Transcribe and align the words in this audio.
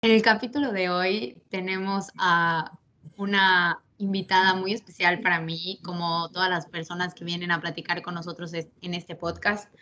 En 0.00 0.12
el 0.12 0.22
capítulo 0.22 0.70
de 0.70 0.90
hoy 0.90 1.42
tenemos 1.48 2.12
a 2.18 2.78
una 3.16 3.82
invitada 3.96 4.54
muy 4.54 4.72
especial 4.72 5.20
para 5.20 5.40
mí, 5.40 5.80
como 5.82 6.30
todas 6.30 6.48
las 6.48 6.66
personas 6.66 7.14
que 7.14 7.24
vienen 7.24 7.50
a 7.50 7.60
platicar 7.60 8.00
con 8.00 8.14
nosotros 8.14 8.52
en 8.54 8.94
este 8.94 9.16
podcast. 9.16 9.74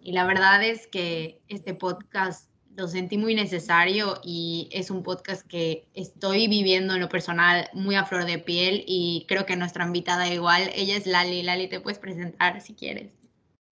Y 0.00 0.12
la 0.12 0.24
verdad 0.24 0.64
es 0.64 0.86
que 0.86 1.42
este 1.48 1.74
podcast 1.74 2.50
lo 2.76 2.88
sentí 2.88 3.18
muy 3.18 3.34
necesario 3.34 4.18
y 4.24 4.70
es 4.72 4.90
un 4.90 5.02
podcast 5.02 5.46
que 5.46 5.86
estoy 5.92 6.48
viviendo 6.48 6.94
en 6.94 7.00
lo 7.00 7.10
personal 7.10 7.68
muy 7.74 7.94
a 7.94 8.06
flor 8.06 8.24
de 8.24 8.38
piel 8.38 8.84
y 8.86 9.26
creo 9.28 9.44
que 9.44 9.56
nuestra 9.56 9.84
invitada 9.84 10.32
igual, 10.32 10.70
ella 10.74 10.96
es 10.96 11.06
Lali. 11.06 11.42
Lali, 11.42 11.68
te 11.68 11.80
puedes 11.80 11.98
presentar 11.98 12.62
si 12.62 12.72
quieres. 12.72 13.12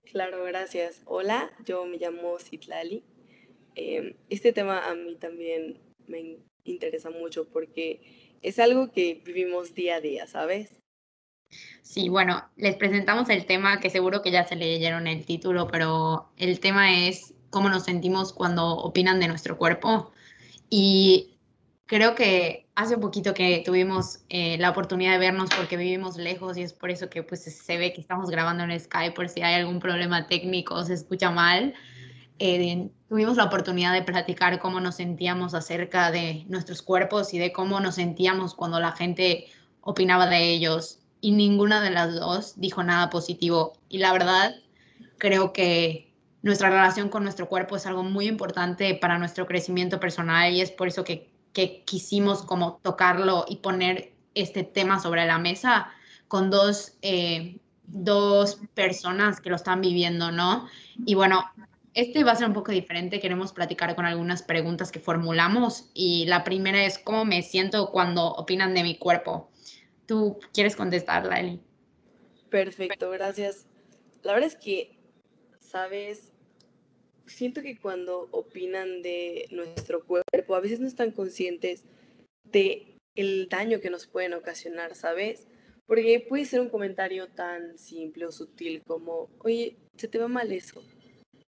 Claro, 0.04 0.44
gracias. 0.44 1.00
Hola, 1.06 1.50
yo 1.64 1.86
me 1.86 1.96
llamo 1.96 2.38
Citlali. 2.38 3.02
Em, 3.76 4.14
este 4.28 4.52
tema 4.52 4.86
a 4.86 4.94
mí 4.94 5.16
también 5.16 5.85
me 6.08 6.38
interesa 6.64 7.10
mucho 7.10 7.48
porque 7.48 8.00
es 8.42 8.58
algo 8.58 8.92
que 8.92 9.22
vivimos 9.24 9.74
día 9.74 9.96
a 9.96 10.00
día, 10.00 10.26
¿sabes? 10.26 10.80
Sí, 11.82 12.08
bueno, 12.08 12.44
les 12.56 12.76
presentamos 12.76 13.28
el 13.28 13.46
tema 13.46 13.80
que 13.80 13.90
seguro 13.90 14.22
que 14.22 14.30
ya 14.30 14.44
se 14.44 14.56
leyeron 14.56 15.06
el 15.06 15.24
título, 15.24 15.68
pero 15.68 16.28
el 16.36 16.60
tema 16.60 17.06
es 17.06 17.34
cómo 17.50 17.68
nos 17.68 17.84
sentimos 17.84 18.32
cuando 18.32 18.66
opinan 18.66 19.20
de 19.20 19.28
nuestro 19.28 19.56
cuerpo. 19.56 20.12
Y 20.68 21.38
creo 21.86 22.14
que 22.14 22.66
hace 22.74 22.98
poquito 22.98 23.32
que 23.32 23.62
tuvimos 23.64 24.20
eh, 24.28 24.58
la 24.58 24.70
oportunidad 24.70 25.12
de 25.12 25.18
vernos 25.18 25.48
porque 25.56 25.76
vivimos 25.76 26.16
lejos 26.16 26.56
y 26.56 26.62
es 26.62 26.72
por 26.72 26.90
eso 26.90 27.08
que 27.08 27.22
pues 27.22 27.42
se 27.42 27.78
ve 27.78 27.92
que 27.92 28.00
estamos 28.00 28.30
grabando 28.30 28.64
en 28.64 28.78
Skype 28.78 29.14
por 29.14 29.28
si 29.28 29.42
hay 29.42 29.54
algún 29.54 29.80
problema 29.80 30.26
técnico 30.26 30.74
o 30.74 30.84
se 30.84 30.94
escucha 30.94 31.30
mal. 31.30 31.74
Eh, 32.38 32.90
tuvimos 33.08 33.36
la 33.36 33.44
oportunidad 33.44 33.92
de 33.92 34.02
platicar 34.02 34.58
cómo 34.58 34.80
nos 34.80 34.96
sentíamos 34.96 35.54
acerca 35.54 36.10
de 36.10 36.44
nuestros 36.48 36.82
cuerpos 36.82 37.32
y 37.32 37.38
de 37.38 37.52
cómo 37.52 37.80
nos 37.80 37.94
sentíamos 37.94 38.54
cuando 38.54 38.78
la 38.78 38.92
gente 38.92 39.46
opinaba 39.80 40.26
de 40.26 40.50
ellos 40.50 40.98
y 41.20 41.32
ninguna 41.32 41.80
de 41.80 41.90
las 41.90 42.14
dos 42.14 42.54
dijo 42.60 42.82
nada 42.82 43.08
positivo. 43.10 43.72
Y 43.88 43.98
la 43.98 44.12
verdad, 44.12 44.54
creo 45.18 45.52
que 45.52 46.12
nuestra 46.42 46.70
relación 46.70 47.08
con 47.08 47.22
nuestro 47.22 47.48
cuerpo 47.48 47.76
es 47.76 47.86
algo 47.86 48.02
muy 48.04 48.28
importante 48.28 48.94
para 48.94 49.18
nuestro 49.18 49.46
crecimiento 49.46 49.98
personal 49.98 50.52
y 50.52 50.60
es 50.60 50.70
por 50.70 50.88
eso 50.88 51.04
que, 51.04 51.30
que 51.52 51.82
quisimos 51.84 52.42
como 52.42 52.80
tocarlo 52.82 53.46
y 53.48 53.56
poner 53.56 54.12
este 54.34 54.62
tema 54.62 55.00
sobre 55.00 55.26
la 55.26 55.38
mesa 55.38 55.88
con 56.28 56.50
dos, 56.50 56.92
eh, 57.02 57.58
dos 57.86 58.60
personas 58.74 59.40
que 59.40 59.50
lo 59.50 59.56
están 59.56 59.80
viviendo, 59.80 60.30
¿no? 60.30 60.68
Y 61.04 61.14
bueno, 61.14 61.44
este 61.96 62.24
va 62.24 62.32
a 62.32 62.36
ser 62.36 62.46
un 62.46 62.52
poco 62.52 62.72
diferente. 62.72 63.20
Queremos 63.20 63.54
platicar 63.54 63.96
con 63.96 64.04
algunas 64.04 64.42
preguntas 64.42 64.92
que 64.92 65.00
formulamos 65.00 65.90
y 65.94 66.26
la 66.26 66.44
primera 66.44 66.84
es 66.84 66.98
cómo 66.98 67.24
me 67.24 67.42
siento 67.42 67.90
cuando 67.90 68.34
opinan 68.34 68.74
de 68.74 68.82
mi 68.82 68.98
cuerpo. 68.98 69.50
¿Tú 70.04 70.38
quieres 70.52 70.76
contestarla, 70.76 71.40
Eli? 71.40 71.58
Perfecto, 72.50 73.10
gracias. 73.10 73.66
La 74.22 74.34
verdad 74.34 74.48
es 74.48 74.56
que, 74.56 74.98
sabes, 75.58 76.34
siento 77.24 77.62
que 77.62 77.78
cuando 77.78 78.28
opinan 78.30 79.00
de 79.00 79.48
nuestro 79.50 80.04
cuerpo, 80.04 80.54
a 80.54 80.60
veces 80.60 80.80
no 80.80 80.86
están 80.86 81.12
conscientes 81.12 81.82
de 82.44 82.98
el 83.14 83.48
daño 83.48 83.80
que 83.80 83.88
nos 83.88 84.06
pueden 84.06 84.34
ocasionar, 84.34 84.94
¿sabes? 84.94 85.48
Porque 85.86 86.24
puede 86.28 86.44
ser 86.44 86.60
un 86.60 86.68
comentario 86.68 87.28
tan 87.28 87.78
simple 87.78 88.26
o 88.26 88.32
sutil 88.32 88.82
como, 88.86 89.30
oye, 89.38 89.78
se 89.96 90.08
te 90.08 90.18
va 90.18 90.28
mal 90.28 90.52
eso 90.52 90.82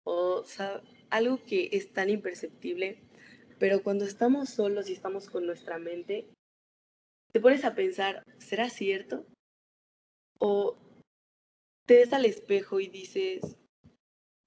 o 0.05 0.45
algo 1.11 1.43
que 1.45 1.71
es 1.73 1.93
tan 1.93 2.11
imperceptible, 2.11 3.03
pero 3.59 3.83
cuando 3.83 4.05
estamos 4.05 4.51
solos 4.51 4.89
y 4.89 4.93
estamos 4.93 5.29
con 5.29 5.47
nuestra 5.47 5.79
mente, 5.79 6.29
te 7.33 7.41
pones 7.41 7.65
a 7.65 7.75
pensar, 7.75 8.23
¿será 8.39 8.69
cierto? 8.71 9.27
O 10.39 10.77
te 11.87 11.97
ves 11.97 12.13
al 12.13 12.25
espejo 12.25 12.81
y 12.81 12.89
dices, 12.89 13.57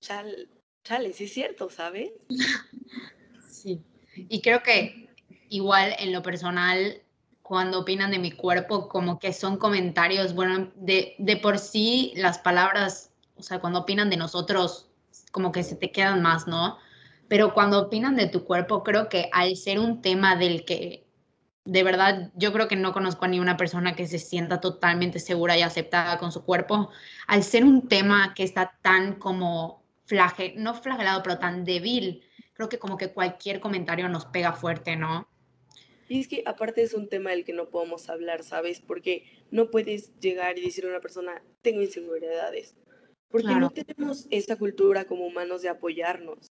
chale, 0.02 0.48
chale, 0.84 1.14
sí 1.14 1.26
es 1.26 1.34
cierto, 1.34 1.70
¿sabes? 1.70 2.12
Sí, 3.50 3.82
y 4.16 4.42
creo 4.42 4.62
que 4.62 5.10
igual 5.50 5.96
en 5.98 6.12
lo 6.14 6.22
personal, 6.22 7.02
cuando 7.42 7.80
opinan 7.80 8.12
de 8.12 8.20
mi 8.20 8.32
cuerpo, 8.32 8.88
como 8.88 9.18
que 9.18 9.34
son 9.34 9.58
comentarios, 9.58 10.36
bueno, 10.36 10.72
de, 10.76 11.16
de 11.18 11.38
por 11.38 11.58
sí 11.58 12.14
las 12.16 12.38
palabras, 12.38 13.12
o 13.36 13.42
sea, 13.42 13.60
cuando 13.60 13.80
opinan 13.80 14.12
de 14.12 14.18
nosotros 14.18 14.88
como 15.32 15.52
que 15.52 15.64
se 15.64 15.76
te 15.76 15.92
quedan 15.92 16.22
más, 16.22 16.48
¿no? 16.48 16.78
Pero 17.28 17.54
cuando 17.54 17.80
opinan 17.80 18.16
de 18.16 18.28
tu 18.28 18.46
cuerpo, 18.46 18.84
creo 18.84 19.10
que 19.10 19.30
al 19.34 19.56
ser 19.56 19.80
un 19.80 20.02
tema 20.02 20.36
del 20.36 20.66
que 20.66 21.08
de 21.68 21.84
verdad 21.84 22.32
yo 22.36 22.54
creo 22.54 22.70
que 22.70 22.78
no 22.78 22.94
conozco 22.94 23.26
a 23.26 23.28
ni 23.28 23.42
una 23.42 23.58
persona 23.58 23.94
que 23.94 24.08
se 24.08 24.20
sienta 24.20 24.62
totalmente 24.62 25.20
segura 25.20 25.58
y 25.58 25.62
aceptada 25.62 26.18
con 26.18 26.32
su 26.32 26.46
cuerpo, 26.46 26.90
al 27.28 27.44
ser 27.44 27.66
un 27.66 27.90
tema 27.90 28.34
que 28.34 28.44
está 28.44 28.78
tan 28.82 29.16
como 29.16 29.84
flage, 30.06 30.54
no 30.56 30.74
flagelado, 30.74 31.22
pero 31.24 31.40
tan 31.40 31.66
débil, 31.66 32.24
creo 32.54 32.70
que 32.70 32.80
como 32.80 32.98
que 32.98 33.12
cualquier 33.12 33.60
comentario 33.60 34.08
nos 34.08 34.26
pega 34.26 34.54
fuerte, 34.54 34.96
¿no? 34.96 35.28
Y 36.08 36.22
es 36.22 36.30
que 36.30 36.44
aparte 36.46 36.82
es 36.82 36.94
un 36.94 37.10
tema 37.10 37.32
del 37.32 37.44
que 37.44 37.52
no 37.52 37.70
podemos 37.70 38.10
hablar, 38.10 38.44
¿sabes? 38.44 38.80
Porque 38.80 39.26
no 39.52 39.70
puedes 39.70 40.18
llegar 40.22 40.58
y 40.58 40.62
decirle 40.62 40.92
a 40.92 40.94
una 40.94 41.02
persona, 41.02 41.44
tengo 41.62 41.82
inseguridades. 41.82 42.78
Porque 43.30 43.56
no 43.56 43.70
tenemos 43.70 44.28
esa 44.30 44.56
cultura 44.56 45.06
como 45.06 45.26
humanos 45.26 45.62
de 45.62 45.70
apoyarnos. 45.70 46.52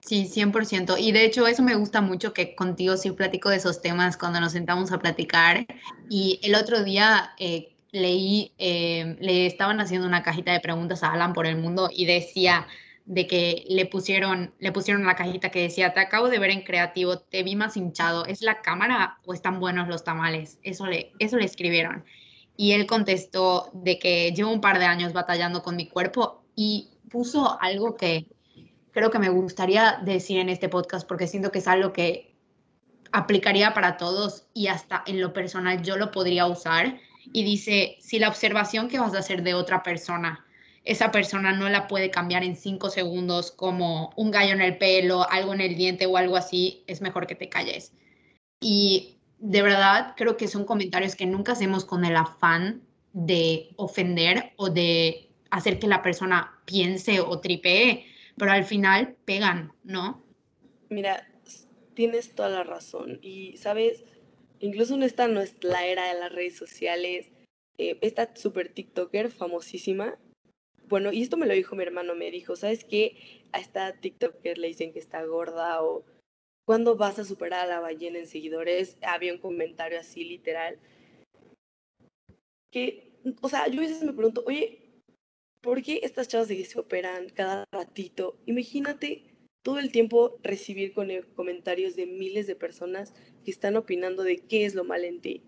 Sí, 0.00 0.26
100%. 0.26 0.96
Y 0.98 1.12
de 1.12 1.24
hecho 1.24 1.46
eso 1.46 1.62
me 1.62 1.74
gusta 1.74 2.00
mucho 2.00 2.32
que 2.32 2.54
contigo 2.54 2.96
sí 2.96 3.10
platico 3.10 3.50
de 3.50 3.56
esos 3.56 3.82
temas 3.82 4.16
cuando 4.16 4.40
nos 4.40 4.52
sentamos 4.52 4.92
a 4.92 4.98
platicar. 4.98 5.66
Y 6.08 6.40
el 6.42 6.54
otro 6.54 6.82
día 6.84 7.32
eh, 7.38 7.74
leí, 7.92 8.52
eh, 8.58 9.16
le 9.20 9.46
estaban 9.46 9.80
haciendo 9.80 10.06
una 10.06 10.22
cajita 10.22 10.52
de 10.52 10.60
preguntas 10.60 11.02
a 11.02 11.12
Alan 11.12 11.32
por 11.32 11.46
el 11.46 11.56
mundo 11.56 11.90
y 11.92 12.06
decía 12.06 12.66
de 13.04 13.26
que 13.26 13.64
le 13.68 13.86
pusieron, 13.86 14.54
le 14.58 14.72
pusieron 14.72 15.04
la 15.04 15.16
cajita 15.16 15.50
que 15.50 15.62
decía, 15.62 15.92
te 15.92 16.00
acabo 16.00 16.28
de 16.28 16.38
ver 16.38 16.50
en 16.50 16.62
creativo, 16.62 17.18
te 17.18 17.42
vi 17.42 17.56
más 17.56 17.76
hinchado, 17.76 18.24
¿es 18.24 18.40
la 18.40 18.62
cámara 18.62 19.18
o 19.24 19.34
están 19.34 19.58
buenos 19.58 19.88
los 19.88 20.04
tamales? 20.04 20.58
Eso 20.62 20.86
le, 20.86 21.12
eso 21.18 21.36
le 21.36 21.44
escribieron 21.44 22.04
y 22.60 22.72
él 22.72 22.86
contestó 22.86 23.70
de 23.72 23.98
que 23.98 24.32
llevo 24.32 24.52
un 24.52 24.60
par 24.60 24.78
de 24.78 24.84
años 24.84 25.14
batallando 25.14 25.62
con 25.62 25.76
mi 25.76 25.88
cuerpo 25.88 26.44
y 26.54 26.90
puso 27.08 27.58
algo 27.58 27.96
que 27.96 28.26
creo 28.90 29.10
que 29.10 29.18
me 29.18 29.30
gustaría 29.30 29.98
decir 30.04 30.38
en 30.38 30.50
este 30.50 30.68
podcast 30.68 31.08
porque 31.08 31.26
siento 31.26 31.50
que 31.50 31.60
es 31.60 31.66
algo 31.66 31.94
que 31.94 32.36
aplicaría 33.12 33.72
para 33.72 33.96
todos 33.96 34.46
y 34.52 34.66
hasta 34.66 35.02
en 35.06 35.22
lo 35.22 35.32
personal 35.32 35.82
yo 35.82 35.96
lo 35.96 36.10
podría 36.10 36.44
usar. 36.44 37.00
Y 37.32 37.44
dice, 37.44 37.96
si 37.98 38.18
la 38.18 38.28
observación 38.28 38.88
que 38.88 38.98
vas 38.98 39.14
a 39.14 39.20
hacer 39.20 39.42
de 39.42 39.54
otra 39.54 39.82
persona, 39.82 40.44
esa 40.84 41.10
persona 41.10 41.52
no 41.52 41.66
la 41.70 41.88
puede 41.88 42.10
cambiar 42.10 42.44
en 42.44 42.56
cinco 42.56 42.90
segundos 42.90 43.52
como 43.52 44.12
un 44.16 44.30
gallo 44.30 44.52
en 44.52 44.60
el 44.60 44.76
pelo, 44.76 45.26
algo 45.30 45.54
en 45.54 45.62
el 45.62 45.76
diente 45.76 46.04
o 46.04 46.18
algo 46.18 46.36
así, 46.36 46.84
es 46.86 47.00
mejor 47.00 47.26
que 47.26 47.36
te 47.36 47.48
calles. 47.48 47.94
Y 48.60 49.19
de 49.50 49.62
verdad 49.62 50.14
creo 50.16 50.36
que 50.36 50.46
son 50.46 50.64
comentarios 50.64 51.16
que 51.16 51.26
nunca 51.26 51.52
hacemos 51.52 51.84
con 51.84 52.04
el 52.04 52.14
afán 52.14 52.82
de 53.12 53.70
ofender 53.74 54.52
o 54.54 54.70
de 54.70 55.28
hacer 55.50 55.80
que 55.80 55.88
la 55.88 56.02
persona 56.02 56.60
piense 56.66 57.18
o 57.18 57.40
tripee, 57.40 58.06
pero 58.36 58.52
al 58.52 58.62
final 58.62 59.16
pegan, 59.24 59.72
¿no? 59.82 60.22
Mira, 60.88 61.28
tienes 61.94 62.32
toda 62.36 62.48
la 62.48 62.62
razón. 62.62 63.18
Y, 63.22 63.56
¿sabes? 63.56 64.04
Incluso 64.60 64.94
en 64.94 65.02
esta 65.02 65.26
no 65.26 65.40
es 65.40 65.56
la 65.64 65.84
era 65.84 66.14
de 66.14 66.20
las 66.20 66.30
redes 66.30 66.56
sociales. 66.56 67.32
Eh, 67.76 67.98
esta 68.02 68.36
super 68.36 68.72
TikToker 68.72 69.32
famosísima. 69.32 70.16
Bueno, 70.86 71.10
y 71.10 71.22
esto 71.22 71.36
me 71.36 71.46
lo 71.46 71.54
dijo 71.54 71.74
mi 71.74 71.82
hermano, 71.82 72.14
me 72.14 72.30
dijo, 72.30 72.54
¿sabes 72.54 72.84
qué? 72.84 73.42
A 73.50 73.58
esta 73.58 73.94
TikToker 73.94 74.58
le 74.58 74.68
dicen 74.68 74.92
que 74.92 75.00
está 75.00 75.24
gorda 75.24 75.82
o 75.82 76.04
¿Cuándo 76.70 76.94
vas 76.94 77.18
a 77.18 77.24
superar 77.24 77.62
a 77.62 77.68
la 77.68 77.80
ballena 77.80 78.20
en 78.20 78.28
seguidores? 78.28 78.96
Había 79.02 79.32
un 79.32 79.40
comentario 79.40 79.98
así 79.98 80.22
literal. 80.22 80.78
Que, 82.70 83.10
o 83.40 83.48
sea, 83.48 83.66
yo 83.66 83.80
a 83.80 83.82
veces 83.82 84.04
me 84.04 84.12
pregunto, 84.12 84.44
oye, 84.46 84.78
¿por 85.60 85.82
qué 85.82 85.98
estas 86.04 86.28
chavas 86.28 86.46
de 86.46 86.56
que 86.56 86.64
se 86.64 86.78
operan 86.78 87.28
cada 87.30 87.64
ratito? 87.72 88.38
Imagínate 88.46 89.24
todo 89.64 89.80
el 89.80 89.90
tiempo 89.90 90.38
recibir 90.44 90.92
con 90.92 91.08
comentarios 91.34 91.96
de 91.96 92.06
miles 92.06 92.46
de 92.46 92.54
personas 92.54 93.14
que 93.44 93.50
están 93.50 93.74
opinando 93.74 94.22
de 94.22 94.36
qué 94.36 94.64
es 94.64 94.76
lo 94.76 94.84
mal 94.84 95.04
en 95.04 95.20
ti. 95.20 95.42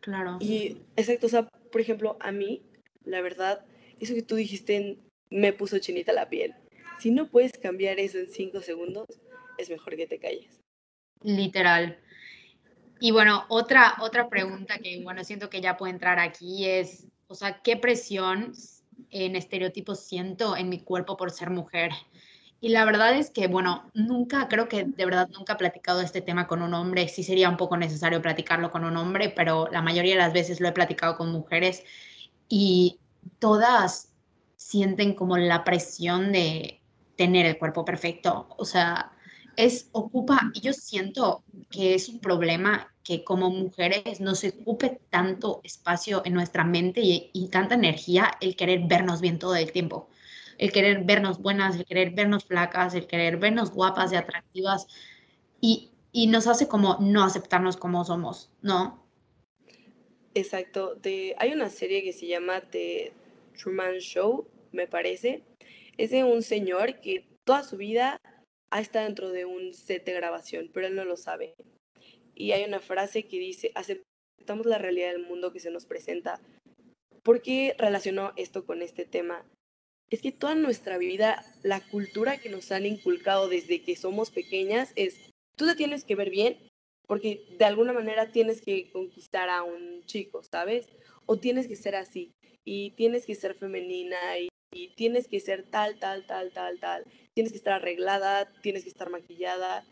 Claro. 0.00 0.36
Y, 0.38 0.82
exacto, 0.96 1.28
o 1.28 1.30
sea, 1.30 1.48
por 1.72 1.80
ejemplo, 1.80 2.18
a 2.20 2.30
mí, 2.30 2.62
la 3.04 3.22
verdad, 3.22 3.64
eso 4.00 4.12
que 4.12 4.20
tú 4.20 4.36
dijiste 4.36 4.98
me 5.30 5.54
puso 5.54 5.78
chinita 5.78 6.12
la 6.12 6.28
piel. 6.28 6.54
Si 6.98 7.10
no 7.10 7.30
puedes 7.30 7.52
cambiar 7.52 7.98
eso 7.98 8.18
en 8.18 8.28
cinco 8.28 8.60
segundos, 8.60 9.06
es 9.60 9.70
mejor 9.70 9.96
que 9.96 10.06
te 10.06 10.18
calles. 10.18 10.60
Literal. 11.22 11.98
Y 12.98 13.12
bueno, 13.12 13.44
otra, 13.48 13.96
otra 14.00 14.28
pregunta 14.28 14.78
que, 14.78 15.02
bueno, 15.02 15.24
siento 15.24 15.48
que 15.48 15.60
ya 15.60 15.76
puede 15.76 15.92
entrar 15.92 16.18
aquí 16.18 16.66
es, 16.66 17.06
o 17.28 17.34
sea, 17.34 17.62
¿qué 17.62 17.76
presión 17.76 18.52
en 19.10 19.36
estereotipos 19.36 20.04
siento 20.04 20.56
en 20.56 20.68
mi 20.68 20.80
cuerpo 20.80 21.16
por 21.16 21.30
ser 21.30 21.50
mujer? 21.50 21.92
Y 22.60 22.68
la 22.68 22.84
verdad 22.84 23.14
es 23.16 23.30
que, 23.30 23.46
bueno, 23.46 23.90
nunca, 23.94 24.48
creo 24.48 24.68
que 24.68 24.84
de 24.84 25.04
verdad 25.06 25.28
nunca 25.28 25.54
he 25.54 25.56
platicado 25.56 26.02
este 26.02 26.20
tema 26.20 26.46
con 26.46 26.60
un 26.60 26.74
hombre. 26.74 27.08
Sí 27.08 27.22
sería 27.22 27.48
un 27.48 27.56
poco 27.56 27.78
necesario 27.78 28.20
platicarlo 28.20 28.70
con 28.70 28.84
un 28.84 28.98
hombre, 28.98 29.30
pero 29.30 29.68
la 29.72 29.80
mayoría 29.80 30.12
de 30.12 30.20
las 30.20 30.34
veces 30.34 30.60
lo 30.60 30.68
he 30.68 30.72
platicado 30.72 31.16
con 31.16 31.32
mujeres 31.32 31.82
y 32.50 33.00
todas 33.38 34.12
sienten 34.56 35.14
como 35.14 35.38
la 35.38 35.64
presión 35.64 36.32
de 36.32 36.82
tener 37.16 37.46
el 37.46 37.56
cuerpo 37.56 37.82
perfecto. 37.86 38.46
O 38.58 38.66
sea, 38.66 39.12
es 39.56 39.88
ocupa, 39.92 40.50
y 40.54 40.60
yo 40.60 40.72
siento 40.72 41.44
que 41.70 41.94
es 41.94 42.08
un 42.08 42.20
problema 42.20 42.92
que 43.04 43.24
como 43.24 43.50
mujeres 43.50 44.20
nos 44.20 44.44
ocupe 44.44 45.00
tanto 45.10 45.60
espacio 45.64 46.22
en 46.24 46.34
nuestra 46.34 46.64
mente 46.64 47.00
y, 47.00 47.30
y 47.32 47.48
tanta 47.48 47.74
energía 47.74 48.32
el 48.40 48.56
querer 48.56 48.82
vernos 48.86 49.20
bien 49.20 49.38
todo 49.38 49.56
el 49.56 49.72
tiempo 49.72 50.08
el 50.60 50.72
querer 50.72 51.04
vernos 51.04 51.40
buenas, 51.40 51.74
el 51.76 51.86
querer 51.86 52.10
vernos 52.10 52.44
flacas, 52.44 52.94
el 52.94 53.06
querer 53.06 53.38
vernos 53.38 53.70
guapas 53.70 54.12
y 54.12 54.16
atractivas 54.16 54.86
y, 55.58 55.90
y 56.12 56.26
nos 56.26 56.46
hace 56.46 56.68
como 56.68 56.98
no 57.00 57.24
aceptarnos 57.24 57.78
como 57.78 58.04
somos, 58.04 58.50
¿no? 58.60 59.02
Exacto. 60.34 60.98
Hay 61.38 61.52
una 61.52 61.70
serie 61.70 62.02
que 62.02 62.12
se 62.12 62.26
llama 62.26 62.60
The 62.60 63.10
Truman 63.58 64.00
Show, 64.00 64.46
me 64.70 64.86
parece. 64.86 65.42
Es 65.96 66.10
de 66.10 66.24
un 66.24 66.42
señor 66.42 67.00
que 67.00 67.26
toda 67.44 67.64
su 67.64 67.78
vida 67.78 68.20
estado 68.78 69.06
dentro 69.06 69.30
de 69.30 69.46
un 69.46 69.74
set 69.74 70.04
de 70.04 70.12
grabación, 70.12 70.70
pero 70.72 70.86
él 70.86 70.94
no 70.94 71.04
lo 71.04 71.16
sabe. 71.16 71.54
Y 72.36 72.52
hay 72.52 72.62
una 72.62 72.78
frase 72.78 73.24
que 73.24 73.38
dice, 73.38 73.72
aceptamos 73.74 74.66
la 74.66 74.78
realidad 74.78 75.10
del 75.10 75.26
mundo 75.26 75.52
que 75.52 75.58
se 75.58 75.72
nos 75.72 75.86
presenta. 75.86 76.40
¿Por 77.24 77.42
qué 77.42 77.74
relacionó 77.78 78.32
esto 78.36 78.64
con 78.64 78.82
este 78.82 79.04
tema? 79.04 79.44
es 80.10 80.20
que 80.20 80.32
toda 80.32 80.56
nuestra 80.56 80.98
vida, 80.98 81.44
la 81.62 81.80
cultura 81.80 82.38
que 82.38 82.50
nos 82.50 82.72
han 82.72 82.84
inculcado 82.84 83.48
desde 83.48 83.82
que 83.82 83.96
somos 83.96 84.30
pequeñas 84.30 84.92
es, 84.96 85.30
tú 85.56 85.66
te 85.66 85.76
tienes 85.76 86.04
que 86.04 86.16
ver 86.16 86.30
bien 86.30 86.58
porque 87.06 87.44
de 87.58 87.64
alguna 87.64 87.92
manera 87.92 88.30
tienes 88.30 88.60
que 88.60 88.90
conquistar 88.90 89.48
a 89.48 89.62
un 89.62 90.04
chico, 90.04 90.42
¿sabes? 90.42 90.88
O 91.26 91.38
tienes 91.38 91.66
que 91.66 91.76
ser 91.76 91.96
así 91.96 92.32
y 92.64 92.90
tienes 92.92 93.24
que 93.24 93.34
ser 93.34 93.54
femenina 93.54 94.38
y, 94.38 94.48
tienes 94.96 95.28
que 95.28 95.40
ser 95.40 95.64
tal, 95.64 95.98
tal, 95.98 96.26
tal, 96.26 96.52
tal, 96.52 96.78
tal. 96.78 97.04
Tienes 97.34 97.52
que 97.52 97.58
estar 97.58 97.74
arreglada, 97.74 98.52
tienes 98.62 98.84
que 98.84 98.90
estar 98.90 99.10
maquillada. 99.10 99.84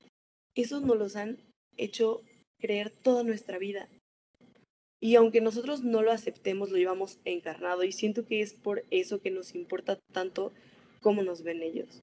Eso 0.55 0.81
nos 0.81 0.97
los 0.97 1.17
han 1.17 1.39
hecho 1.77 2.23
creer 2.61 2.91
toda 2.91 3.23
nuestra 3.23 3.59
vida. 3.59 3.89
Y 5.01 5.15
aunque 5.15 5.41
nosotros 5.41 5.83
no 5.83 6.03
lo 6.03 6.11
aceptemos, 6.11 6.71
lo 6.71 6.77
llevamos 6.77 7.21
encarnado 7.25 7.85
y 7.85 7.93
siento 7.93 8.27
que 8.27 8.41
es 8.41 8.53
por 8.53 8.85
eso 8.91 9.21
que 9.21 9.31
nos 9.31 9.55
importa 9.55 9.99
tanto 10.13 10.53
cómo 11.01 11.23
nos 11.23 11.43
ven 11.43 11.63
ellos. 11.63 12.01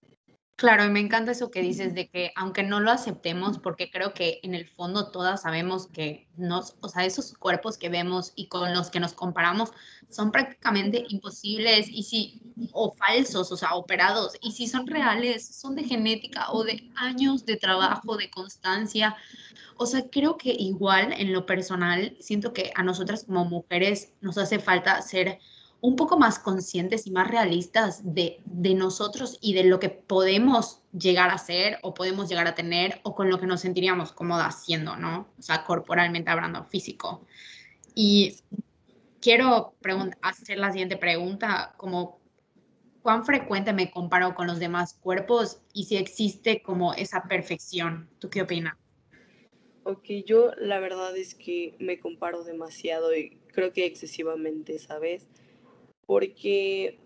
Claro, 0.58 0.86
y 0.86 0.90
me 0.90 1.02
encanta 1.02 1.34
eso 1.34 1.52
que 1.52 1.62
dices 1.62 1.94
de 1.94 2.08
que 2.08 2.32
aunque 2.38 2.64
no 2.64 2.80
lo 2.80 2.90
aceptemos, 2.90 3.60
porque 3.60 3.92
creo 3.92 4.14
que 4.14 4.40
en 4.42 4.56
el 4.56 4.70
fondo 4.70 5.12
todas 5.12 5.42
sabemos 5.42 5.88
que 5.88 6.30
nos, 6.38 6.78
o 6.80 6.88
sea, 6.88 7.04
esos 7.04 7.34
cuerpos 7.34 7.78
que 7.78 7.90
vemos 7.90 8.32
y 8.38 8.48
con 8.48 8.74
los 8.74 8.90
que 8.90 9.02
nos 9.02 9.12
comparamos 9.12 9.72
son 10.10 10.32
prácticamente 10.32 11.04
imposibles 11.10 11.90
y 11.90 12.04
si, 12.04 12.42
o 12.72 12.96
falsos, 12.96 13.52
o 13.52 13.58
sea, 13.58 13.76
operados, 13.76 14.38
y 14.42 14.54
si 14.54 14.68
son 14.68 14.88
reales, 14.88 15.46
son 15.46 15.76
de 15.76 15.84
genética 15.84 16.50
o 16.52 16.64
de 16.64 16.90
años 16.96 17.46
de 17.46 17.58
trabajo, 17.58 18.16
de 18.16 18.30
constancia. 18.30 19.18
O 19.76 19.86
sea, 19.86 20.10
creo 20.10 20.38
que 20.38 20.52
igual 20.58 21.12
en 21.12 21.34
lo 21.34 21.46
personal, 21.46 22.16
siento 22.22 22.54
que 22.54 22.72
a 22.76 22.84
nosotras 22.84 23.26
como 23.26 23.44
mujeres 23.44 24.14
nos 24.22 24.38
hace 24.38 24.60
falta 24.60 25.02
ser 25.02 25.40
un 25.82 25.96
poco 25.96 26.18
más 26.18 26.40
conscientes 26.40 27.06
y 27.06 27.12
más 27.12 27.30
realistas 27.30 28.02
de, 28.16 28.42
de, 28.46 28.74
nosotros 28.74 29.38
y 29.42 29.54
de 29.54 29.66
lo 29.66 29.80
que 29.80 29.90
podemos 29.90 30.82
llegar 30.98 31.30
a 31.30 31.38
ser 31.38 31.78
o 31.84 31.94
podemos 31.94 32.28
llegar 32.30 32.48
a 32.48 32.56
tener 32.56 33.00
o 33.04 33.14
con 33.14 33.30
lo 33.30 33.40
que 33.40 33.46
nos 33.46 33.62
sentiríamos 33.62 34.12
cómodas 34.12 34.56
haciendo, 34.56 34.96
¿no? 34.96 35.28
O 35.38 35.42
sea, 35.42 35.64
corporalmente 35.64 36.32
hablando, 36.32 36.64
físico. 36.64 37.26
Y 37.94 38.38
quiero 39.22 39.76
hacer 40.22 40.58
la 40.58 40.72
siguiente 40.72 40.98
pregunta, 40.98 41.74
como 41.78 42.20
cuán 43.02 43.24
frecuente 43.24 43.72
me 43.72 43.92
comparo 43.92 44.34
con 44.34 44.48
los 44.48 44.58
demás 44.58 44.96
cuerpos 44.96 45.62
y 45.74 45.84
si 45.84 45.98
existe 45.98 46.64
como 46.64 46.96
esa 46.96 47.24
perfección. 47.24 48.10
¿Tú 48.20 48.30
qué 48.30 48.42
opinas? 48.42 48.76
Ok, 49.84 50.06
yo 50.26 50.52
la 50.58 50.80
verdad 50.80 51.16
es 51.16 51.36
que 51.36 51.76
me 51.80 52.00
comparo 52.00 52.44
demasiado 52.44 53.16
y 53.16 53.38
creo 53.54 53.72
que 53.72 53.86
excesivamente, 53.86 54.80
¿sabes? 54.80 55.28
Porque 56.06 57.00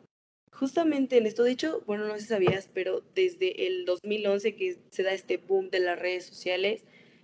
justamente 0.52 1.18
en 1.18 1.26
esto, 1.26 1.44
de 1.44 1.52
hecho, 1.52 1.82
bueno, 1.86 2.08
no 2.08 2.16
sé 2.16 2.22
si 2.22 2.28
sabías, 2.28 2.70
pero 2.74 3.02
desde 3.16 3.68
el 3.68 3.86
2011 3.86 4.56
que 4.56 4.78
se 4.92 5.04
da 5.04 5.14
este 5.14 5.38
boom 5.38 5.70
de 5.70 5.80
las 5.80 6.00
redes 6.00 6.26
sociales, 6.26 6.84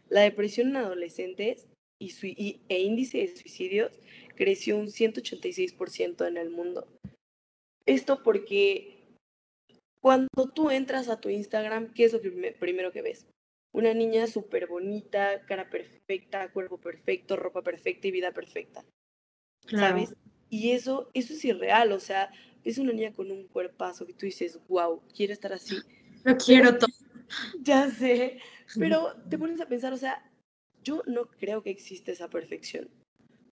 la 0.09 0.21
depresión 0.21 0.69
en 0.69 0.77
adolescentes 0.77 1.67
y, 1.99 2.61
e 2.69 2.81
índice 2.81 3.19
de 3.19 3.35
suicidios 3.35 3.99
creció 4.35 4.77
un 4.77 4.87
186% 4.87 6.27
en 6.27 6.37
el 6.37 6.49
mundo. 6.49 6.87
Esto 7.85 8.23
porque 8.23 8.95
cuando 10.01 10.51
tú 10.53 10.69
entras 10.69 11.09
a 11.09 11.19
tu 11.19 11.29
Instagram, 11.29 11.93
¿qué 11.93 12.05
es 12.05 12.13
lo 12.13 12.21
primero 12.59 12.91
que 12.91 13.01
ves? 13.01 13.27
Una 13.73 13.93
niña 13.93 14.27
súper 14.27 14.67
bonita, 14.67 15.45
cara 15.45 15.69
perfecta, 15.69 16.51
cuerpo 16.51 16.77
perfecto, 16.77 17.35
ropa 17.35 17.61
perfecta 17.61 18.07
y 18.07 18.11
vida 18.11 18.31
perfecta. 18.31 18.85
¿Sabes? 19.67 20.15
Y 20.55 20.71
eso, 20.71 21.09
eso 21.13 21.33
es 21.33 21.43
irreal, 21.43 21.91
o 21.91 21.99
sea, 21.99 22.31
es 22.63 22.77
una 22.77 22.93
niña 22.93 23.11
con 23.11 23.29
un 23.29 23.45
cuerpazo 23.45 24.05
que 24.05 24.13
tú 24.13 24.25
dices, 24.25 24.57
wow, 24.69 25.01
quiero 25.13 25.33
estar 25.33 25.51
así. 25.51 25.75
Lo 26.23 26.37
quiero 26.37 26.77
todo. 26.77 26.87
Ya 27.61 27.89
sé, 27.89 28.37
pero 28.79 29.15
te 29.29 29.37
pones 29.37 29.59
a 29.59 29.67
pensar, 29.67 29.91
o 29.91 29.97
sea, 29.97 30.31
yo 30.81 31.01
no 31.07 31.25
creo 31.25 31.61
que 31.61 31.71
exista 31.71 32.11
esa 32.11 32.29
perfección, 32.29 32.87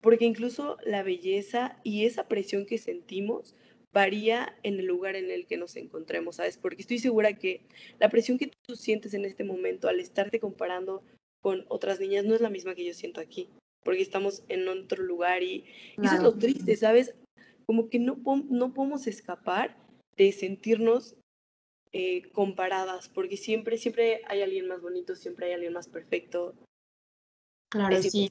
porque 0.02 0.26
incluso 0.26 0.76
la 0.84 1.02
belleza 1.04 1.78
y 1.84 2.04
esa 2.04 2.26
presión 2.28 2.66
que 2.66 2.76
sentimos 2.76 3.54
varía 3.92 4.58
en 4.64 4.80
el 4.80 4.86
lugar 4.86 5.16
en 5.16 5.30
el 5.30 5.46
que 5.46 5.56
nos 5.56 5.76
encontremos, 5.76 6.36
¿sabes? 6.36 6.58
Porque 6.58 6.82
estoy 6.82 6.98
segura 6.98 7.32
que 7.32 7.62
la 7.98 8.10
presión 8.10 8.38
que 8.38 8.50
tú 8.66 8.76
sientes 8.76 9.14
en 9.14 9.24
este 9.24 9.44
momento 9.44 9.88
al 9.88 10.00
estarte 10.00 10.40
comparando 10.40 11.02
con 11.40 11.64
otras 11.68 12.00
niñas 12.00 12.26
no 12.26 12.34
es 12.34 12.40
la 12.42 12.50
misma 12.50 12.74
que 12.74 12.84
yo 12.84 12.92
siento 12.92 13.20
aquí 13.20 13.48
porque 13.82 14.02
estamos 14.02 14.44
en 14.48 14.68
otro 14.68 15.02
lugar 15.02 15.42
y, 15.42 15.64
eso 16.02 16.14
es 16.14 16.22
lo 16.22 16.32
triste, 16.34 16.76
¿sabes? 16.76 17.14
Como 17.66 17.88
que 17.88 17.98
no, 17.98 18.16
no 18.48 18.74
podemos 18.74 19.06
escapar 19.06 19.76
de 20.16 20.32
sentirnos 20.32 21.16
eh, 21.92 22.30
comparadas, 22.32 23.08
porque 23.08 23.36
siempre, 23.36 23.76
siempre 23.76 24.22
hay 24.28 24.42
alguien 24.42 24.68
más 24.68 24.80
bonito, 24.80 25.16
siempre 25.16 25.46
hay 25.46 25.52
alguien 25.54 25.72
más 25.72 25.88
perfecto. 25.88 26.54
Claro, 27.68 28.00
sí. 28.02 28.30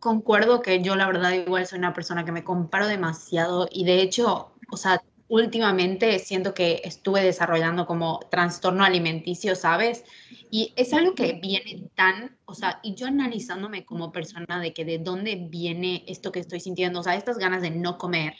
concuerdo 0.00 0.60
que 0.60 0.82
yo 0.82 0.96
la 0.96 1.06
verdad 1.06 1.32
igual 1.32 1.66
soy 1.66 1.78
una 1.78 1.94
persona 1.94 2.24
que 2.24 2.32
me 2.32 2.44
comparo 2.44 2.88
demasiado 2.88 3.68
y 3.70 3.84
de 3.84 4.02
hecho, 4.02 4.52
o 4.70 4.76
sea, 4.76 5.02
últimamente 5.28 6.18
siento 6.18 6.54
que 6.54 6.82
estuve 6.84 7.22
desarrollando 7.22 7.86
como 7.86 8.20
trastorno 8.30 8.84
alimenticio, 8.84 9.56
¿sabes? 9.56 10.04
Y 10.50 10.72
es 10.76 10.92
algo 10.92 11.14
que 11.14 11.32
viene 11.34 11.88
tan, 11.94 12.36
o 12.44 12.54
sea, 12.54 12.80
y 12.82 12.94
yo 12.94 13.06
analizándome 13.06 13.84
como 13.84 14.12
persona 14.12 14.60
de 14.60 14.72
que 14.72 14.84
de 14.84 14.98
dónde 14.98 15.36
viene 15.50 16.04
esto 16.06 16.30
que 16.30 16.40
estoy 16.40 16.60
sintiendo, 16.60 17.00
o 17.00 17.02
sea, 17.02 17.16
estas 17.16 17.38
ganas 17.38 17.62
de 17.62 17.70
no 17.70 17.98
comer 17.98 18.34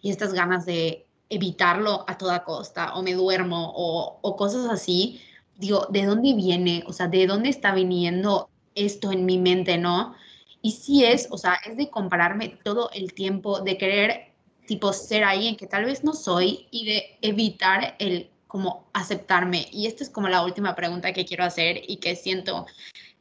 y 0.00 0.10
estas 0.10 0.32
ganas 0.32 0.64
de 0.64 1.06
evitarlo 1.28 2.04
a 2.08 2.18
toda 2.18 2.44
costa, 2.44 2.94
o 2.94 3.02
me 3.02 3.14
duermo, 3.14 3.72
o, 3.76 4.18
o 4.22 4.36
cosas 4.36 4.66
así, 4.66 5.20
digo, 5.56 5.86
¿de 5.90 6.04
dónde 6.06 6.34
viene? 6.34 6.82
O 6.86 6.92
sea, 6.92 7.06
¿de 7.06 7.26
dónde 7.26 7.50
está 7.50 7.74
viniendo 7.74 8.50
esto 8.74 9.12
en 9.12 9.26
mi 9.26 9.38
mente, 9.38 9.78
no? 9.78 10.14
Y 10.62 10.72
sí 10.72 11.04
es, 11.04 11.28
o 11.30 11.38
sea, 11.38 11.58
es 11.66 11.76
de 11.76 11.88
compararme 11.88 12.58
todo 12.64 12.90
el 12.92 13.14
tiempo, 13.14 13.60
de 13.60 13.78
querer 13.78 14.29
tipo 14.70 14.92
ser 14.92 15.24
alguien 15.24 15.56
que 15.56 15.66
tal 15.66 15.84
vez 15.84 16.04
no 16.04 16.12
soy 16.12 16.68
y 16.70 16.84
de 16.84 17.18
evitar 17.22 17.96
el 17.98 18.30
como 18.46 18.88
aceptarme. 18.92 19.66
Y 19.72 19.88
esta 19.88 20.04
es 20.04 20.10
como 20.10 20.28
la 20.28 20.44
última 20.44 20.76
pregunta 20.76 21.12
que 21.12 21.24
quiero 21.24 21.42
hacer 21.42 21.82
y 21.88 21.96
que 21.96 22.14
siento 22.14 22.66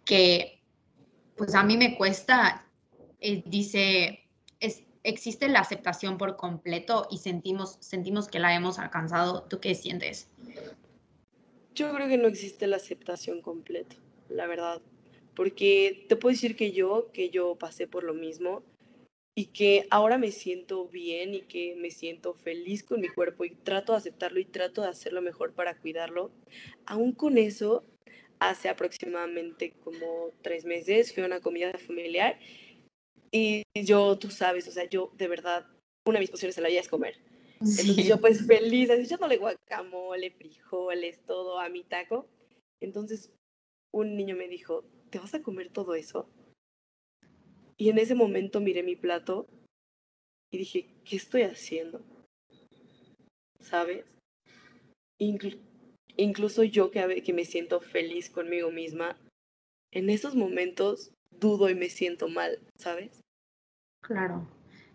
que 0.06 0.62
pues 1.36 1.56
a 1.56 1.64
mí 1.64 1.76
me 1.76 1.98
cuesta, 1.98 2.68
eh, 3.20 3.42
dice, 3.48 4.28
es, 4.60 4.84
existe 5.02 5.50
la 5.50 5.62
aceptación 5.62 6.20
por 6.20 6.38
completo 6.38 7.08
y 7.10 7.18
sentimos, 7.18 7.78
sentimos 7.80 8.28
que 8.28 8.38
la 8.38 8.54
hemos 8.54 8.78
alcanzado. 8.78 9.42
¿Tú 9.42 9.60
qué 9.60 9.74
sientes? 9.74 10.30
Yo 11.74 11.92
creo 11.96 12.08
que 12.08 12.20
no 12.20 12.28
existe 12.28 12.68
la 12.68 12.76
aceptación 12.76 13.42
completa, 13.42 13.96
la 14.30 14.46
verdad. 14.46 14.84
Porque 15.34 16.06
te 16.08 16.16
puedo 16.16 16.32
decir 16.32 16.56
que 16.56 16.74
yo, 16.74 17.10
que 17.12 17.32
yo 17.32 17.56
pasé 17.56 17.88
por 17.88 18.04
lo 18.04 18.14
mismo, 18.14 18.62
y 19.40 19.46
que 19.46 19.88
ahora 19.90 20.18
me 20.18 20.32
siento 20.32 20.90
bien 20.90 21.34
y 21.34 21.44
que 21.44 21.74
me 21.78 21.92
siento 21.92 22.34
feliz 22.34 22.84
con 22.84 23.00
mi 23.00 23.08
cuerpo 23.08 23.46
y 23.46 23.52
trato 23.52 23.94
de 23.94 24.00
aceptarlo 24.00 24.38
y 24.38 24.44
trato 24.44 24.82
de 24.82 24.90
hacer 24.90 25.14
lo 25.14 25.22
mejor 25.22 25.54
para 25.54 25.80
cuidarlo. 25.80 26.30
Aún 26.86 27.14
con 27.14 27.38
eso, 27.38 27.86
hace 28.40 28.68
aproximadamente 28.68 29.72
como 29.82 30.32
tres 30.42 30.66
meses 30.66 31.14
fui 31.14 31.24
a 31.24 31.28
una 31.28 31.40
comida 31.40 31.72
familiar 31.78 32.38
y 33.32 33.64
yo, 33.74 34.20
tú 34.20 34.30
sabes, 34.30 34.68
o 34.68 34.72
sea, 34.72 34.90
yo 34.90 35.14
de 35.16 35.30
verdad, 35.30 35.66
una 36.06 36.18
de 36.18 36.24
mis 36.24 36.32
pasiones 36.32 36.58
en 36.58 36.64
la 36.64 36.70
vida 36.70 36.82
es 36.82 36.90
comer. 36.90 37.16
Entonces 37.62 38.06
yo 38.06 38.20
pues 38.20 38.46
feliz, 38.46 38.90
así 38.90 39.04
echándole 39.04 39.38
guacamole, 39.38 40.32
frijoles, 40.32 41.18
todo 41.26 41.60
a 41.60 41.70
mi 41.70 41.86
taco. 41.86 42.28
Entonces 42.82 43.32
un 43.94 44.18
niño 44.18 44.36
me 44.36 44.50
dijo, 44.50 44.84
¿te 45.12 45.20
vas 45.20 45.34
a 45.34 45.42
comer 45.42 45.70
todo 45.70 45.96
eso? 45.96 46.28
Y 47.80 47.90
en 47.90 47.98
ese 47.98 48.14
momento 48.14 48.60
miré 48.60 48.84
mi 48.84 48.98
plato 48.98 49.48
y 50.52 50.58
dije, 50.58 50.86
¿qué 51.06 51.16
estoy 51.16 51.44
haciendo? 51.44 52.02
¿Sabes? 53.62 54.06
incluso 56.16 56.64
yo 56.64 56.92
que, 56.92 57.22
que 57.24 57.34
me 57.34 57.44
siento 57.44 57.82
feliz 57.82 58.30
conmigo 58.30 58.72
misma, 58.72 59.18
en 59.92 60.10
esos 60.10 60.34
momentos 60.36 61.12
dudo 61.40 61.70
y 61.70 61.76
me 61.76 61.90
siento 61.90 62.30
mal, 62.30 62.60
¿sabes? 62.78 63.22
Claro. 64.02 64.48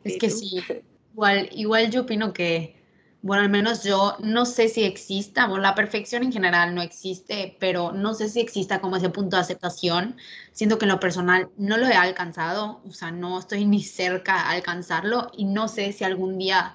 Es 0.02 0.18
que 0.18 0.30
sí, 0.30 0.56
igual, 1.12 1.48
igual 1.52 1.90
yo 1.90 2.02
opino 2.02 2.32
que, 2.32 2.76
bueno, 3.24 3.42
al 3.42 3.48
menos 3.48 3.82
yo 3.84 4.16
no 4.20 4.44
sé 4.44 4.68
si 4.68 4.84
exista, 4.84 5.46
bueno, 5.46 5.62
la 5.62 5.74
perfección 5.74 6.24
en 6.24 6.32
general 6.32 6.74
no 6.74 6.82
existe, 6.82 7.56
pero 7.58 7.90
no 7.90 8.12
sé 8.12 8.28
si 8.28 8.40
exista 8.40 8.82
como 8.82 8.96
ese 8.96 9.08
punto 9.08 9.36
de 9.36 9.42
aceptación. 9.42 10.18
Siento 10.52 10.76
que 10.76 10.84
en 10.84 10.90
lo 10.90 11.00
personal 11.00 11.48
no 11.56 11.78
lo 11.78 11.86
he 11.86 11.94
alcanzado, 11.94 12.82
o 12.86 12.92
sea, 12.92 13.12
no 13.12 13.38
estoy 13.38 13.64
ni 13.64 13.82
cerca 13.82 14.42
a 14.42 14.50
alcanzarlo 14.50 15.30
y 15.34 15.46
no 15.46 15.68
sé 15.68 15.92
si 15.94 16.04
algún 16.04 16.36
día 16.38 16.74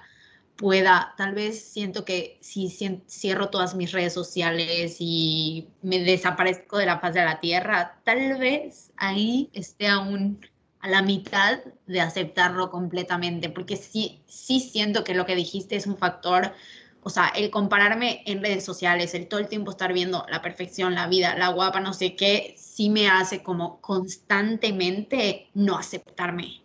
pueda, 0.56 1.14
tal 1.16 1.34
vez 1.34 1.64
siento 1.72 2.04
que 2.04 2.38
si 2.42 2.68
cierro 3.06 3.50
todas 3.50 3.76
mis 3.76 3.92
redes 3.92 4.12
sociales 4.14 4.96
y 4.98 5.68
me 5.82 6.00
desaparezco 6.00 6.78
de 6.78 6.86
la 6.86 6.98
faz 7.00 7.14
de 7.14 7.24
la 7.24 7.40
tierra, 7.40 8.00
tal 8.04 8.38
vez 8.38 8.92
ahí 8.96 9.50
esté 9.52 9.86
aún 9.88 10.40
a 10.80 10.88
la 10.88 11.02
mitad 11.02 11.58
de 11.86 12.00
aceptarlo 12.00 12.70
completamente, 12.70 13.50
porque 13.50 13.76
sí, 13.76 14.22
sí 14.26 14.60
siento 14.60 15.04
que 15.04 15.14
lo 15.14 15.26
que 15.26 15.36
dijiste 15.36 15.76
es 15.76 15.86
un 15.86 15.98
factor, 15.98 16.54
o 17.02 17.10
sea, 17.10 17.28
el 17.28 17.50
compararme 17.50 18.22
en 18.26 18.42
redes 18.42 18.64
sociales, 18.64 19.14
el 19.14 19.28
todo 19.28 19.40
el 19.40 19.48
tiempo 19.48 19.70
estar 19.70 19.92
viendo 19.92 20.24
la 20.30 20.42
perfección, 20.42 20.94
la 20.94 21.06
vida, 21.06 21.36
la 21.36 21.48
guapa, 21.48 21.80
no 21.80 21.92
sé 21.92 22.16
qué, 22.16 22.54
sí 22.58 22.88
me 22.88 23.08
hace 23.08 23.42
como 23.42 23.80
constantemente 23.80 25.50
no 25.54 25.76
aceptarme. 25.76 26.62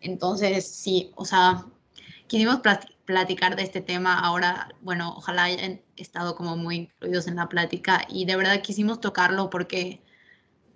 Entonces, 0.00 0.66
sí, 0.66 1.12
o 1.14 1.26
sea, 1.26 1.66
quisimos 2.26 2.60
platicar 3.04 3.56
de 3.56 3.62
este 3.62 3.82
tema 3.82 4.18
ahora, 4.18 4.68
bueno, 4.80 5.14
ojalá 5.16 5.44
hayan 5.44 5.82
estado 5.96 6.36
como 6.36 6.56
muy 6.56 6.76
incluidos 6.76 7.26
en 7.26 7.36
la 7.36 7.48
plática 7.48 8.06
y 8.08 8.24
de 8.24 8.36
verdad 8.36 8.62
quisimos 8.62 9.00
tocarlo 9.00 9.50
porque 9.50 10.02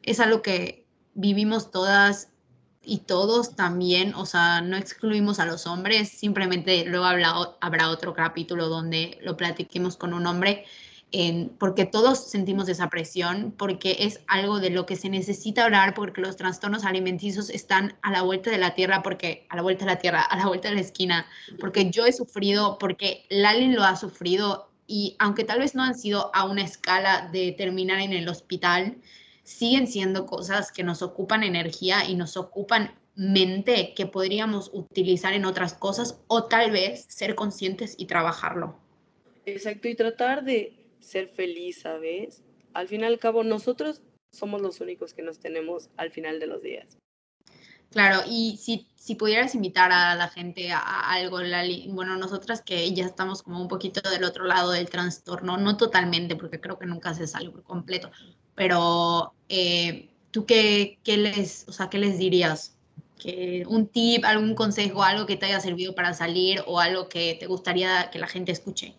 es 0.02 0.20
algo 0.20 0.42
que 0.42 0.86
vivimos 1.14 1.70
todas 1.70 2.33
y 2.86 2.98
todos 2.98 3.56
también, 3.56 4.14
o 4.14 4.26
sea, 4.26 4.60
no 4.60 4.76
excluimos 4.76 5.40
a 5.40 5.46
los 5.46 5.66
hombres, 5.66 6.08
simplemente 6.08 6.84
luego 6.84 7.06
habrá 7.06 7.88
otro 7.88 8.14
capítulo 8.14 8.68
donde 8.68 9.18
lo 9.22 9.36
platiquemos 9.36 9.96
con 9.96 10.14
un 10.14 10.26
hombre, 10.26 10.64
porque 11.58 11.84
todos 11.84 12.28
sentimos 12.28 12.68
esa 12.68 12.90
presión, 12.90 13.54
porque 13.56 13.98
es 14.00 14.20
algo 14.26 14.58
de 14.58 14.70
lo 14.70 14.84
que 14.84 14.96
se 14.96 15.08
necesita 15.08 15.64
hablar, 15.64 15.94
porque 15.94 16.20
los 16.20 16.36
trastornos 16.36 16.84
alimenticios 16.84 17.50
están 17.50 17.96
a 18.02 18.10
la 18.10 18.22
vuelta 18.22 18.50
de 18.50 18.58
la 18.58 18.74
tierra, 18.74 19.02
porque 19.02 19.46
a 19.48 19.56
la 19.56 19.62
vuelta 19.62 19.84
de 19.84 19.92
la 19.92 19.98
tierra, 19.98 20.22
a 20.22 20.36
la 20.36 20.46
vuelta 20.46 20.70
de 20.70 20.74
la 20.74 20.80
esquina, 20.80 21.26
porque 21.60 21.90
yo 21.90 22.04
he 22.04 22.12
sufrido, 22.12 22.78
porque 22.78 23.26
Lali 23.30 23.68
lo 23.68 23.84
ha 23.84 23.94
sufrido, 23.94 24.70
y 24.88 25.14
aunque 25.20 25.44
tal 25.44 25.60
vez 25.60 25.76
no 25.76 25.84
han 25.84 25.94
sido 25.94 26.34
a 26.34 26.44
una 26.44 26.62
escala 26.62 27.28
de 27.32 27.52
terminar 27.52 28.00
en 28.00 28.12
el 28.12 28.28
hospital, 28.28 28.96
siguen 29.44 29.86
siendo 29.86 30.26
cosas 30.26 30.72
que 30.72 30.82
nos 30.82 31.02
ocupan 31.02 31.42
energía 31.42 32.08
y 32.08 32.16
nos 32.16 32.36
ocupan 32.36 32.94
mente 33.14 33.94
que 33.94 34.06
podríamos 34.06 34.70
utilizar 34.72 35.34
en 35.34 35.44
otras 35.44 35.74
cosas 35.74 36.20
o 36.26 36.44
tal 36.44 36.72
vez 36.72 37.04
ser 37.08 37.34
conscientes 37.34 37.94
y 37.96 38.06
trabajarlo. 38.06 38.76
Exacto, 39.46 39.88
y 39.88 39.94
tratar 39.94 40.44
de 40.44 40.74
ser 41.00 41.28
feliz, 41.28 41.82
¿sabes? 41.82 42.42
Al 42.72 42.88
fin 42.88 43.02
y 43.02 43.04
al 43.04 43.18
cabo, 43.18 43.44
nosotros 43.44 44.02
somos 44.32 44.60
los 44.60 44.80
únicos 44.80 45.14
que 45.14 45.22
nos 45.22 45.38
tenemos 45.38 45.90
al 45.96 46.10
final 46.10 46.40
de 46.40 46.46
los 46.46 46.62
días. 46.62 46.98
Claro, 47.90 48.22
y 48.26 48.56
si, 48.56 48.88
si 48.96 49.14
pudieras 49.14 49.54
invitar 49.54 49.92
a 49.92 50.16
la 50.16 50.28
gente 50.28 50.72
a, 50.72 51.12
algo, 51.12 51.40
Lali, 51.40 51.86
bueno, 51.92 52.16
nosotras 52.16 52.60
que 52.60 52.92
ya 52.92 53.04
estamos 53.04 53.44
como 53.44 53.60
un 53.60 53.68
poquito 53.68 54.00
del 54.10 54.24
otro 54.24 54.46
lado 54.46 54.72
del 54.72 54.90
trastorno, 54.90 55.58
no 55.58 55.76
totalmente, 55.76 56.34
porque 56.34 56.60
creo 56.60 56.76
que 56.76 56.86
nunca 56.86 57.14
se 57.14 57.28
sale 57.28 57.50
por 57.50 57.62
completo, 57.62 58.10
pero 58.54 59.32
eh, 59.48 60.08
¿tú 60.30 60.46
qué, 60.46 60.98
qué, 61.04 61.16
les, 61.16 61.66
o 61.68 61.72
sea, 61.72 61.90
qué 61.90 61.98
les 61.98 62.18
dirías? 62.18 62.74
que 63.24 63.64
un 63.66 63.86
tip, 63.86 64.24
algún 64.24 64.54
consejo, 64.54 65.02
algo 65.02 65.24
que 65.24 65.36
te 65.36 65.46
haya 65.46 65.60
servido 65.60 65.94
para 65.94 66.12
salir 66.12 66.60
o 66.66 66.78
algo 66.78 67.08
que 67.08 67.36
te 67.40 67.46
gustaría 67.46 68.10
que 68.12 68.18
la 68.18 68.26
gente 68.26 68.52
escuche? 68.52 68.94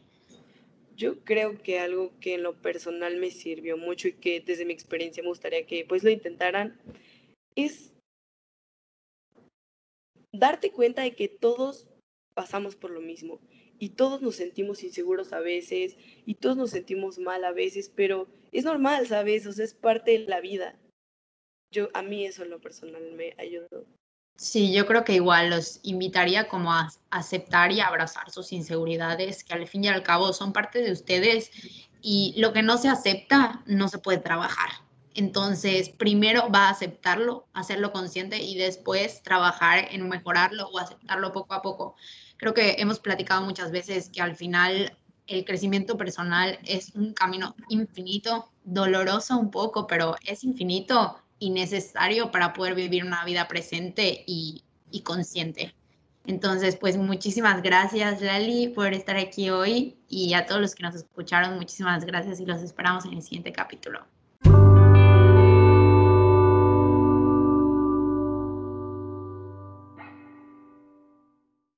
Yo 0.96 1.20
creo 1.24 1.62
que 1.62 1.80
algo 1.80 2.12
que 2.20 2.36
en 2.36 2.44
lo 2.44 2.56
personal 2.56 3.18
me 3.18 3.30
sirvió 3.30 3.78
mucho 3.78 4.08
y 4.08 4.14
que 4.14 4.40
desde 4.40 4.66
mi 4.66 4.74
experiencia 4.74 5.22
me 5.22 5.30
gustaría 5.30 5.66
que 5.66 5.86
pues 5.86 6.04
lo 6.04 6.10
intentaran 6.10 6.80
es 7.56 7.92
darte 10.32 10.72
cuenta 10.72 11.04
de 11.04 11.16
que 11.16 11.28
todos 11.28 11.88
pasamos 12.34 12.76
por 12.76 12.92
lo 12.92 13.02
mismo 13.02 13.40
y 13.80 13.90
todos 13.90 14.22
nos 14.22 14.36
sentimos 14.36 14.84
inseguros 14.84 15.34
a 15.34 15.40
veces 15.40 15.98
y 16.26 16.36
todos 16.36 16.58
nos 16.58 16.72
sentimos 16.72 17.18
mal 17.18 17.44
a 17.44 17.52
veces, 17.52 17.92
pero 17.94 18.28
es 18.52 18.66
normal, 18.66 19.08
¿sabes? 19.08 19.46
O 19.48 19.54
sea, 19.54 19.66
es 19.66 19.74
parte 19.74 20.12
de 20.12 20.20
la 20.20 20.40
vida. 20.40 20.76
Yo 21.72 21.90
a 21.94 22.02
mí 22.02 22.26
eso 22.26 22.44
en 22.44 22.52
lo 22.52 22.60
personal 22.62 23.04
me 23.14 23.36
ayudó. 23.38 23.86
Sí, 24.38 24.74
yo 24.74 24.86
creo 24.86 25.06
que 25.06 25.14
igual 25.14 25.50
los 25.50 25.80
invitaría 25.84 26.50
como 26.50 26.74
a 26.74 26.90
aceptar 27.10 27.72
y 27.72 27.80
abrazar 27.80 28.30
sus 28.32 28.52
inseguridades, 28.52 29.44
que 29.44 29.54
al 29.54 29.68
fin 29.68 29.86
y 29.86 29.88
al 29.88 30.04
cabo 30.04 30.34
son 30.34 30.52
parte 30.52 30.82
de 30.82 30.92
ustedes 30.92 31.52
y 32.02 32.34
lo 32.38 32.52
que 32.52 32.62
no 32.62 32.78
se 32.78 32.90
acepta 32.90 33.64
no 33.66 33.88
se 33.88 33.98
puede 33.98 34.18
trabajar. 34.18 34.70
Entonces, 35.14 35.90
primero 35.90 36.50
va 36.50 36.68
a 36.68 36.72
aceptarlo, 36.72 37.48
hacerlo 37.54 37.94
consciente 37.94 38.44
y 38.44 38.58
después 38.58 39.24
trabajar 39.24 39.88
en 39.92 40.08
mejorarlo 40.10 40.68
o 40.68 40.78
aceptarlo 40.78 41.32
poco 41.32 41.54
a 41.54 41.62
poco. 41.62 41.96
Creo 42.38 42.54
que 42.54 42.76
hemos 42.80 43.00
platicado 43.00 43.44
muchas 43.44 43.72
veces 43.72 44.10
que 44.10 44.22
al 44.22 44.36
final 44.36 44.98
el 45.28 45.46
crecimiento 45.46 45.98
personal 45.98 46.60
es 46.64 46.94
un 46.96 47.14
camino 47.14 47.56
infinito, 47.70 48.50
doloroso 48.64 49.38
un 49.38 49.52
poco, 49.52 49.88
pero 49.88 50.16
es 50.26 50.44
infinito 50.44 51.20
y 51.40 51.50
necesario 51.50 52.32
para 52.32 52.54
poder 52.54 52.76
vivir 52.76 53.04
una 53.04 53.26
vida 53.26 53.48
presente 53.48 54.24
y, 54.28 54.64
y 54.92 55.02
consciente. 55.02 55.74
Entonces, 56.28 56.76
pues 56.76 56.98
muchísimas 56.98 57.62
gracias, 57.62 58.22
Lali, 58.22 58.70
por 58.70 58.94
estar 58.94 59.16
aquí 59.16 59.50
hoy 59.50 59.96
y 60.10 60.34
a 60.34 60.46
todos 60.46 60.60
los 60.60 60.74
que 60.74 60.84
nos 60.84 60.96
escucharon, 60.96 61.56
muchísimas 61.58 62.04
gracias 62.06 62.40
y 62.40 62.46
los 62.46 62.62
esperamos 62.62 63.06
en 63.06 63.14
el 63.14 63.22
siguiente 63.22 63.52
capítulo. 63.52 64.06